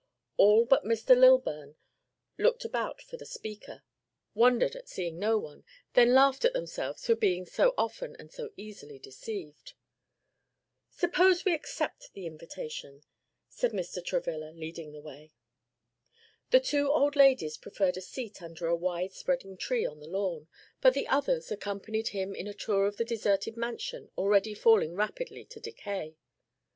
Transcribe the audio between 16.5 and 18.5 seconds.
two old ladies preferred a seat